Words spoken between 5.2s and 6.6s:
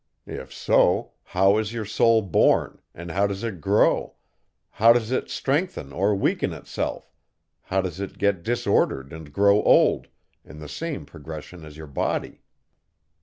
strengthen or weaken